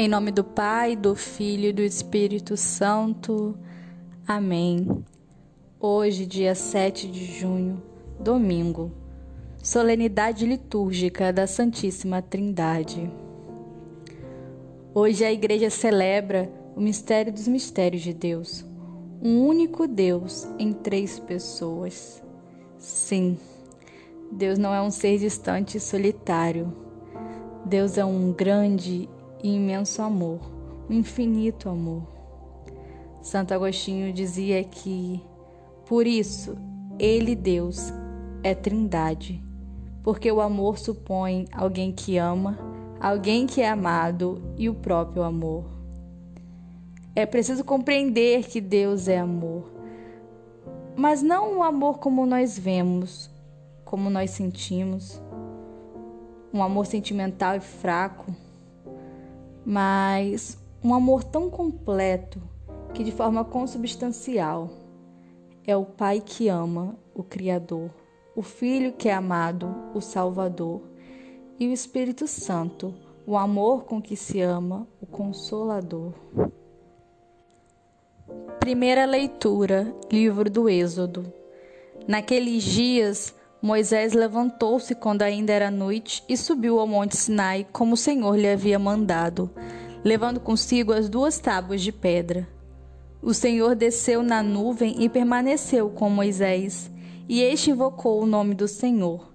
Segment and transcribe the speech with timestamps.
[0.00, 3.58] Em nome do Pai, do Filho e do Espírito Santo.
[4.24, 4.86] Amém.
[5.80, 7.82] Hoje, dia 7 de junho,
[8.20, 8.92] domingo,
[9.60, 13.10] solenidade litúrgica da Santíssima Trindade.
[14.94, 18.64] Hoje a Igreja celebra o mistério dos mistérios de Deus,
[19.20, 22.22] um único Deus em três pessoas.
[22.78, 23.36] Sim,
[24.30, 26.72] Deus não é um ser distante e solitário.
[27.64, 29.08] Deus é um grande
[29.42, 30.40] e imenso amor,
[30.88, 32.02] um infinito amor.
[33.22, 35.22] Santo Agostinho dizia que,
[35.86, 36.56] por isso,
[36.98, 37.92] ele, Deus,
[38.42, 39.42] é trindade,
[40.02, 42.58] porque o amor supõe alguém que ama,
[43.00, 45.64] alguém que é amado e o próprio amor.
[47.14, 49.70] É preciso compreender que Deus é amor,
[50.96, 53.30] mas não o amor como nós vemos,
[53.84, 55.20] como nós sentimos,
[56.52, 58.32] um amor sentimental e fraco
[59.64, 62.40] mas um amor tão completo
[62.94, 64.70] que, de forma consubstancial,
[65.66, 67.90] é o Pai que ama, o Criador,
[68.34, 70.82] o Filho que é amado, o Salvador,
[71.58, 72.94] e o Espírito Santo,
[73.26, 76.12] o amor com que se ama, o Consolador.
[78.60, 81.32] Primeira leitura, livro do Êxodo.
[82.06, 87.96] Naqueles dias, Moisés levantou-se quando ainda era noite e subiu ao monte Sinai, como o
[87.96, 89.50] Senhor lhe havia mandado,
[90.04, 92.48] levando consigo as duas tábuas de pedra.
[93.20, 96.88] O Senhor desceu na nuvem e permaneceu com Moisés,
[97.28, 99.34] e este invocou o nome do Senhor.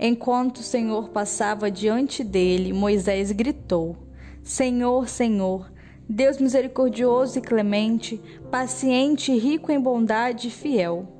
[0.00, 3.96] Enquanto o Senhor passava diante dele, Moisés gritou:
[4.42, 5.70] Senhor, Senhor,
[6.08, 11.14] Deus misericordioso e clemente, paciente, rico em bondade e fiel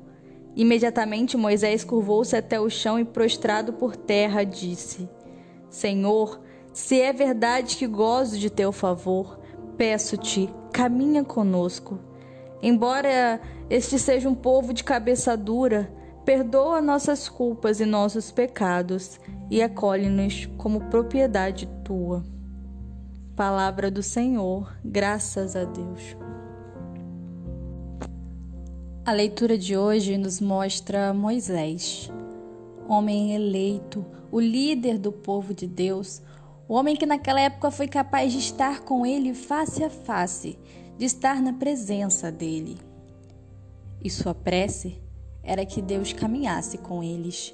[0.55, 5.09] Imediatamente Moisés curvou-se até o chão e, prostrado por terra, disse:
[5.69, 6.39] Senhor,
[6.71, 9.39] se é verdade que gozo de teu favor,
[9.77, 11.99] peço-te, caminha conosco.
[12.61, 15.91] Embora este seja um povo de cabeça dura,
[16.23, 22.25] perdoa nossas culpas e nossos pecados e acolhe-nos como propriedade tua.
[23.35, 26.24] Palavra do Senhor, graças a Deus.
[29.05, 32.11] A leitura de hoje nos mostra Moisés,
[32.89, 36.23] homem eleito, o líder do povo de Deus,
[36.67, 40.57] o homem que naquela época foi capaz de estar com ele face a face,
[40.97, 42.79] de estar na presença dele.
[44.03, 44.99] E sua prece
[45.43, 47.53] era que Deus caminhasse com eles,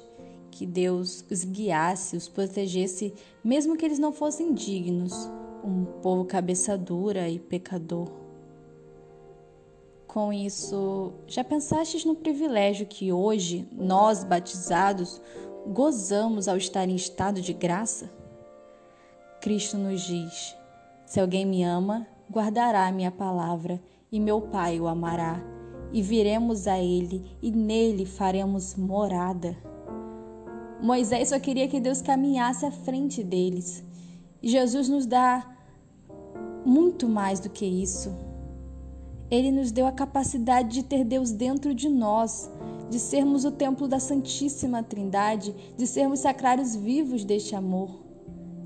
[0.50, 3.12] que Deus os guiasse, os protegesse,
[3.44, 5.30] mesmo que eles não fossem dignos,
[5.62, 8.21] um povo cabeça dura e pecador.
[10.12, 15.22] Com isso, já pensastes no privilégio que hoje nós, batizados,
[15.66, 18.12] gozamos ao estar em estado de graça?
[19.40, 20.54] Cristo nos diz:
[21.06, 23.80] Se alguém me ama, guardará a minha palavra,
[24.12, 25.42] e meu Pai o amará,
[25.94, 29.56] e viremos a ele, e nele faremos morada.
[30.78, 33.82] Moisés só queria que Deus caminhasse à frente deles.
[34.42, 35.56] E Jesus nos dá
[36.66, 38.14] muito mais do que isso.
[39.32, 42.50] Ele nos deu a capacidade de ter Deus dentro de nós,
[42.90, 48.02] de sermos o templo da Santíssima Trindade, de sermos sacrários vivos deste amor.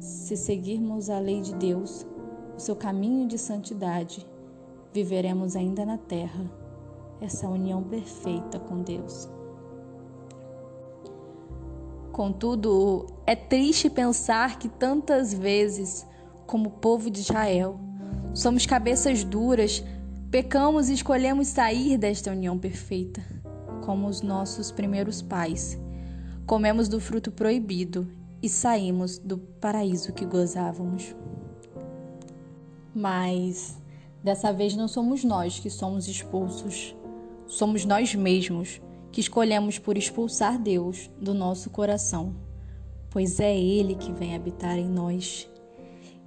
[0.00, 2.04] Se seguirmos a lei de Deus,
[2.56, 4.26] o seu caminho de santidade,
[4.92, 6.50] viveremos ainda na terra
[7.20, 9.28] essa união perfeita com Deus.
[12.10, 16.04] Contudo, é triste pensar que tantas vezes,
[16.44, 17.78] como povo de Israel,
[18.34, 19.84] somos cabeças duras
[20.30, 23.22] Pecamos e escolhemos sair desta união perfeita,
[23.84, 25.78] como os nossos primeiros pais.
[26.44, 28.08] Comemos do fruto proibido
[28.42, 31.14] e saímos do paraíso que gozávamos.
[32.92, 33.80] Mas
[34.22, 36.94] dessa vez não somos nós que somos expulsos,
[37.46, 38.80] somos nós mesmos
[39.12, 42.34] que escolhemos por expulsar Deus do nosso coração,
[43.10, 45.48] pois é Ele que vem habitar em nós.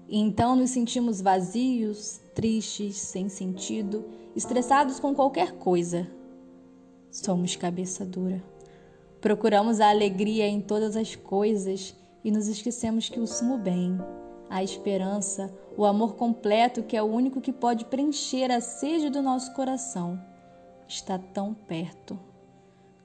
[0.08, 6.10] Então nos sentimos vazios, tristes, sem sentido, estressados com qualquer coisa.
[7.12, 8.42] Somos cabeça dura.
[9.20, 11.94] Procuramos a alegria em todas as coisas
[12.24, 14.00] e nos esquecemos que o sumo bem,
[14.50, 19.22] a esperança, o amor completo, que é o único que pode preencher a sede do
[19.22, 20.18] nosso coração,
[20.88, 22.18] está tão perto.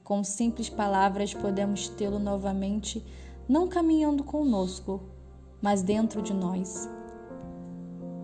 [0.01, 3.05] Com simples palavras podemos tê-lo novamente,
[3.49, 5.03] não caminhando conosco,
[5.61, 6.89] mas dentro de nós.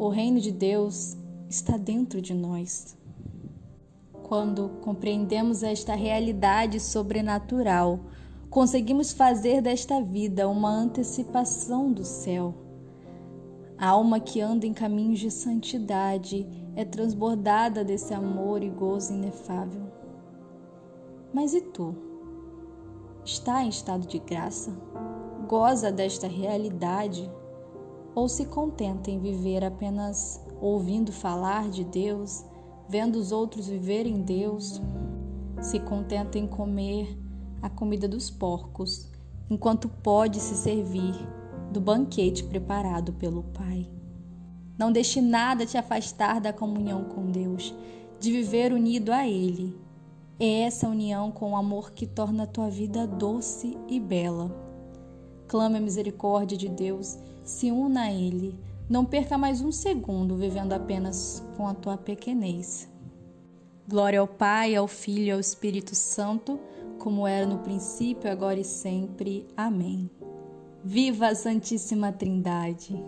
[0.02, 1.16] O reino de Deus
[1.48, 2.98] está dentro de nós.
[4.24, 8.00] Quando compreendemos esta realidade sobrenatural,
[8.50, 12.56] conseguimos fazer desta vida uma antecipação do céu.
[13.78, 19.84] A alma que anda em caminhos de santidade é transbordada desse amor e gozo inefável.
[21.32, 21.96] Mas e tu?
[23.24, 24.76] Está em estado de graça?
[25.48, 27.30] Goza desta realidade?
[28.14, 32.44] Ou se contenta em viver apenas ouvindo falar de Deus,
[32.88, 34.82] vendo os outros viverem Deus?
[35.62, 37.18] Se contenta em comer
[37.62, 39.10] a comida dos porcos,
[39.50, 41.14] enquanto pode se servir
[41.72, 43.90] do banquete preparado pelo Pai.
[44.78, 47.74] Não deixe nada te afastar da comunhão com Deus,
[48.20, 49.80] de viver unido a Ele.
[50.40, 54.71] É essa união com o amor que torna a tua vida doce e bela.
[55.52, 58.58] Clame a misericórdia de Deus, se una a Ele.
[58.90, 62.90] Não perca mais um segundo vivendo apenas com a tua pequenez.
[63.86, 66.58] Glória ao Pai, ao Filho e ao Espírito Santo,
[66.98, 69.46] como era no princípio, agora e sempre.
[69.58, 70.10] Amém.
[70.86, 73.04] Viva a Santíssima Trindade!